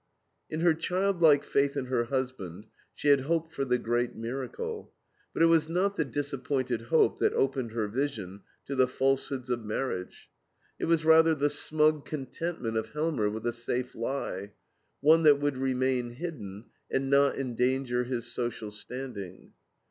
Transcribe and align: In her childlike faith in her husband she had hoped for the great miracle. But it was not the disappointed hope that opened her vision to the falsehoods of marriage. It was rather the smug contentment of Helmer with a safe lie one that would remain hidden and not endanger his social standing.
In 0.49 0.61
her 0.61 0.73
childlike 0.73 1.43
faith 1.43 1.77
in 1.77 1.85
her 1.85 2.05
husband 2.05 2.65
she 2.95 3.09
had 3.09 3.19
hoped 3.21 3.53
for 3.53 3.63
the 3.63 3.77
great 3.77 4.15
miracle. 4.15 4.91
But 5.31 5.43
it 5.43 5.45
was 5.45 5.69
not 5.69 5.95
the 5.95 6.03
disappointed 6.03 6.81
hope 6.81 7.19
that 7.19 7.35
opened 7.35 7.73
her 7.73 7.87
vision 7.87 8.41
to 8.65 8.73
the 8.73 8.87
falsehoods 8.87 9.51
of 9.51 9.63
marriage. 9.63 10.31
It 10.79 10.85
was 10.85 11.05
rather 11.05 11.35
the 11.35 11.51
smug 11.51 12.05
contentment 12.07 12.77
of 12.77 12.89
Helmer 12.89 13.29
with 13.29 13.45
a 13.45 13.53
safe 13.53 13.93
lie 13.93 14.53
one 15.01 15.21
that 15.21 15.39
would 15.39 15.59
remain 15.59 16.09
hidden 16.13 16.65
and 16.89 17.11
not 17.11 17.37
endanger 17.37 18.03
his 18.03 18.25
social 18.25 18.71
standing. 18.71 19.53